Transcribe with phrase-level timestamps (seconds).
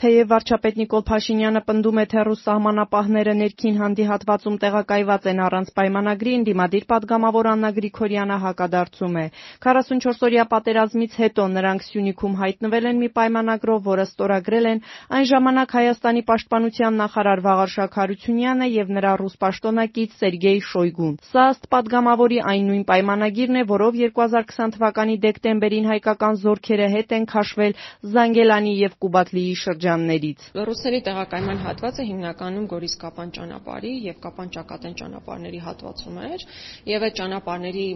[0.00, 5.72] Թեև վարչապետ Նիկոլ Փաշինյանը պնդում է, թե ռուս սահմանապահները ներքին հանդի հատվածում տեղակայված են առանց
[5.76, 9.24] պայմանագրի, ընդդիմադիր պատգամավոր Աննա Գրիգորյանը հակադարձում է։
[9.66, 14.80] 44-օրյա պատերազմից հետո նրանք Սյունիքում հայտնվել են մի պայմանագրով, որը ստորագրել են
[15.20, 21.70] այն ժամանակ Հայաստանի պաշտպանության նախարար Վաղարշակ Հարությունյանը եւ նրա ռուս պաշտոնակից Սերգեյ Շոյգուն։ Սա ըստ
[21.76, 27.78] պատգամավորի այն նույն պայմանագիրն է, որով 2020 թվականի դեկտեմբերին հայկական զորքերը հետ են քաշվել
[28.16, 29.54] Զանգելանի եւ Կուբատլիի
[29.90, 36.44] շրջաններից։ Ռուսների տեղակայման հատվածը հիմնականում Գորիս-Կապան ճանապարհի եւ Կապան-Ճակատեն ճանապարհների հատվածում էր
[36.90, 37.86] եւ այդ ճանապարհների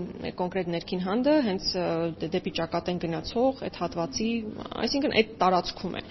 [0.41, 1.69] կոնկրետ ներքին հանդը հենց
[2.35, 4.31] դեպի Ճակատեն գնացող այդ հատվածի,
[4.85, 6.03] այսինքն այդ տարածքում է։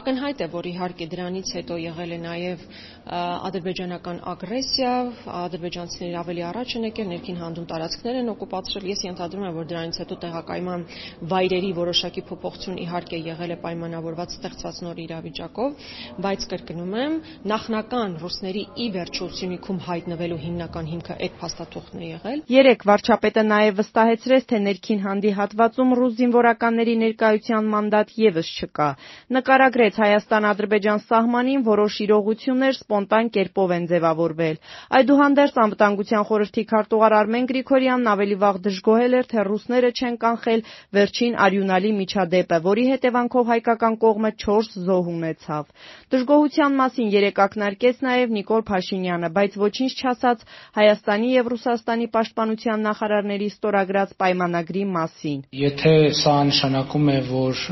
[0.00, 2.66] Ակնհայտ է, որ իհարկե դրանից հետո եղել է նաեւ
[3.10, 4.92] ադրբեջանական ագրեսիա,
[5.40, 10.00] ադրբեջանցիները ավելի առաջ են եկել, ներքին հանդում տարածքներ են օկուպացրել։ Ես ենթադրում եմ, որ դրանից
[10.00, 10.84] հետո տեղակայման
[11.32, 15.72] վայրերի որոշակի փոփոխություն իհարկե եղել է պայմանավորված ստեղծված նոր իրավիճակով,
[16.20, 17.14] բայց կրկնում եմ,
[17.50, 23.78] նախնական ռուսների ի վերջո Սյունիքում հայտնվելու հիմնական հիմքը այդ փաստաթուղթն է եղել։ Երեք վարչապետը նաև
[23.80, 28.88] վստահեցրեց, թե ներքին հանդի հատվածում ռուս զինվորականների ներկայության մանդատ եւս չկա։
[29.36, 34.56] Նկարագրեց Հայաստան-Ադրբեջան սահմանին որոշ իրողություններ սպոնտան կերպով են ձևավորվել։
[35.00, 40.64] Այդուհանդերձ Անվտանգության խորհրդի քարտուղար Արմեն Գրիգորյանն ավելի վաղ դժգոհել էր, թե ռուսները չեն կանխել
[40.96, 45.70] վերջին արյունալի միջադեպը, որի հետևանքով հայկական կողմը 4 զոհ ունեցավ։
[46.14, 50.44] Դժգոհության մասին երեկ ակնարկեց նաև Նիկոլ Փաշինյանը, բայց ոչինչ չասաց
[50.80, 57.64] Հայաստանի եւ Ռուսաստանի պաշտպանության նախարարների ստորագրած պայմանագրի մասին։ Եթե սա նշանակում է, որ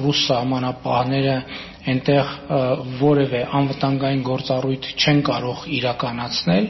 [0.00, 1.36] ռուս սահմանապահները
[1.86, 2.30] այնտեղ
[3.00, 6.64] որևէ անվտանգային գործառույթ չեն կարող իրականացնել,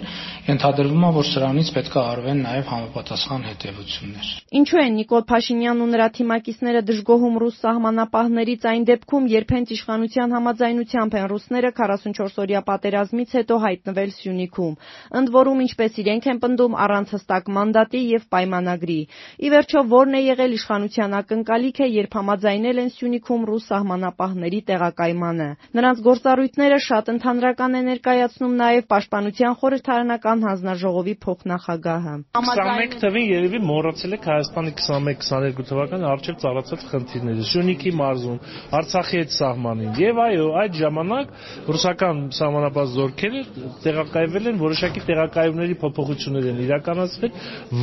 [0.46, 4.28] ենթադրվում է, որ սրանից պետք է արվեն նաև համապատասխան հետևություններ։
[4.60, 10.36] Ինչու են Նիկոլ Փաշինյանն ու նրա թիմակիցները դժգոհում ռուս սահմանապահներից այն դեպքում, երբ հենց իշխանության
[10.36, 14.76] համաձայնությամբ են ռուսները 44-օրյա պատերազմից հետո հայտնվել Սյունիքում։
[15.16, 19.00] Ընդ որում, ինչպես իրենք են պնդում, առանց հստակ մանդատի եւ պայմանագրի։
[19.36, 24.60] Ի վերջո, ո՞րն է եղել իշխանության ակնկալիքը, երբ համաձայնել են Սյունիքում ռուս սահմանապահների
[25.06, 25.46] տեղակայմանը։
[25.76, 34.16] Նրանց գործառույթները շատ ընդհանրական է ներկայացնում նաեւ Պաշտպանության խորհրդարանական հանձնաժողովի փոխնախագահը։ 21 թվին երևի մոռացել
[34.16, 38.38] եք Հայաստանի 21-22 թվականի արժեվ ծառացած խնդիրները։ Սյունիքի մարզում,
[38.76, 41.26] Արցախի հետ սահմանին։ Եվ այո, այդ ժամանակ
[41.76, 43.42] ռուսական սահմանապահ զորքերը
[43.86, 47.32] տեղակայվել են որոշակի տեղակայումների փոփոխություններ են իրականացվել,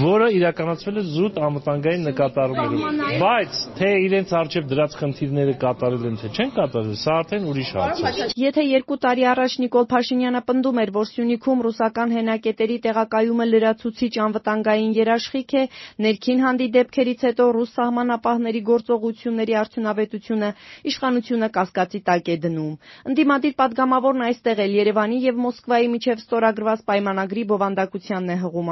[0.04, 6.32] որը իրականացվել է զուտ անվտանգային նկատառումներով։ Բայց թե իրենց արժեվ դրած խնդիրները կատարել են թե
[6.34, 10.92] չեն կատարել, սա արդեն ուրիշ հարց է։ Եթե երկու տարի առաջ Նիկոլ Փաշինյանը պնդում էր,
[10.98, 15.64] որ Սյունիքում ռուսական հենակետերի տեղակայումը լրացուցիչ անվտանգային երաշխիք է,
[16.08, 20.50] ներքին հանդի դեպքերից հետո ռուս սահմանապահների գործողությունների արդյունավետությունը
[20.94, 22.74] իշխանությունը կասկածի տակ է դնում։
[23.14, 28.72] Ընդդիմադիր պատգամավորն այստեղ էլ Երևանի եւ Մոսկվայի միջև ստորագրված պայմանագրի բովանդակությանն է հղում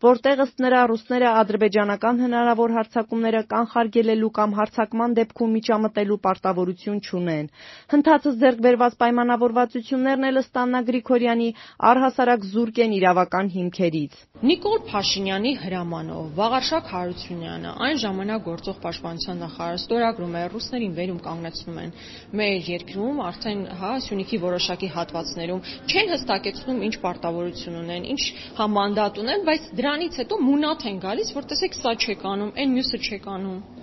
[0.00, 7.50] որտեղ ըստ նրա ռուսները ադրբեջանական հնարավոր հարձակումները կանխարգելելու կամ հարձակման դեպքում միջամտելու պարտավորություն չունեն։
[7.90, 11.48] Հնդածս ձեռք բերված պայմանավորվածություններն էլ ըստ Աննա Գրիգորյանի
[11.90, 14.18] առհասարակ զուրկ են իրավական հիմքերից։
[14.50, 21.80] Նիկոլ Փաշինյանի հրամանով Վաղարշակ Հարությունյանը այն ժամանակ գործող պաշտպանության նախարար ստորագրում է ռուսներին վերում կանգնեցնում
[21.84, 21.92] են
[22.40, 28.22] մեր երկրում արդեն հա Սյունիքի որոշակի հատվածներում չեն հստակեցնում ինչ պարտավորություն ունեն, ինչ
[28.60, 32.74] հա մանդատ ունեն, բայց դրանից հետո մունատ են գալիս, որ տեսեք սա չեք անում, այն
[32.78, 33.79] մյուսը չեք անում։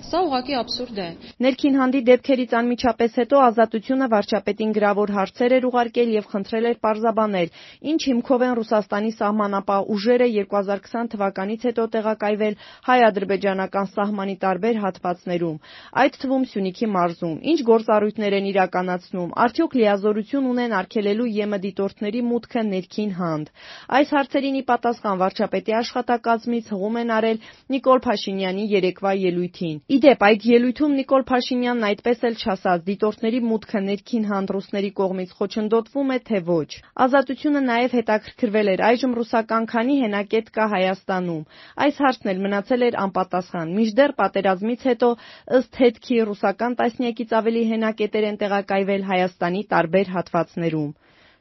[0.00, 1.06] Սա ուղղակի абսուրդ է։
[1.44, 7.50] Ներքին հանդի դեպքերից անմիջապես հետո Ազատությունը վարչապետին գրավոր հարցեր էր ուղարկել եւ խնդրել էր պարզաբանել,
[7.92, 12.56] ինչ հիմքով են Ռուսաստանի սահմանապահ ուժերը 2020 թվականից հետո տեղակայվել
[12.88, 15.60] հայ-ադրբեջանական սահմանի տարբեր հատվածներում,
[16.00, 22.62] այդ թվում Սյունիքի մարզում, ինչ գործառույթներ են իրականացնում, արդյոք լիազորություն ունեն արգելելու ԵՄ դիտորդների մուտքը
[22.72, 23.52] ներքին հանդ։
[24.00, 27.42] Այս հարցերին ի պատասխան վարչապետի աշխատակազմից հղում են արել
[27.74, 34.28] Նիկոլ Փաշինյանի երեկվա ելույթին։ Իդեպ, այդ ելույթում Նիկոլ Փաշինյանն այդպես էլ չասաց՝ դիտորդների մուտքը ներքին
[34.28, 36.68] հանդ ռուսների կողմից խոչընդոտվում է, թե ոչ։
[37.06, 41.42] Ազատությունը նաև հետաքրքրվել էր այժմ ռուսական քանի հենակետ կա Հայաստանում։
[41.86, 45.10] Այս հարցն էլ մնացել էր անպատասխան, մինչդեռ պատերազմից հետո
[45.58, 50.90] ըստ հետքի ռուսական տասնյակից ավելի հենակետեր են տեղակայվել Հայաստանի տարբեր հատվածներում։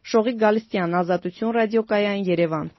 [0.10, 2.78] Շողիկ Գալստյան, Ազատություն ռադիոկայան, Երևան։